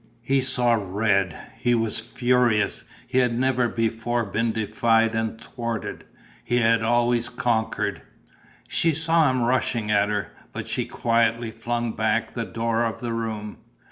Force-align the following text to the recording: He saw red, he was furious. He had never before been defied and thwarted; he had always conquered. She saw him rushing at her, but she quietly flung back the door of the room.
He 0.23 0.41
saw 0.41 0.73
red, 0.83 1.39
he 1.59 1.75
was 1.75 1.99
furious. 1.99 2.83
He 3.05 3.19
had 3.19 3.37
never 3.37 3.67
before 3.67 4.25
been 4.25 4.51
defied 4.51 5.13
and 5.13 5.39
thwarted; 5.39 6.05
he 6.43 6.57
had 6.57 6.81
always 6.81 7.29
conquered. 7.29 8.01
She 8.67 8.95
saw 8.95 9.29
him 9.29 9.43
rushing 9.43 9.91
at 9.91 10.09
her, 10.09 10.31
but 10.53 10.67
she 10.67 10.85
quietly 10.85 11.51
flung 11.51 11.91
back 11.91 12.33
the 12.33 12.45
door 12.45 12.83
of 12.83 12.99
the 12.99 13.13
room. 13.13 13.57